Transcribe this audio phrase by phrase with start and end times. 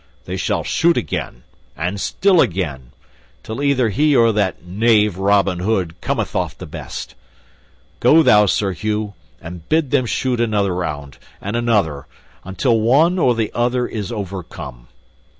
[0.25, 1.43] They shall shoot again,
[1.77, 2.91] and still again,
[3.43, 7.13] till either he or that knave Robin Hood cometh off the best.
[7.99, 12.07] Go thou, Sir Hugh, and bid them shoot another round, and another,
[12.43, 14.87] until one or the other is overcome."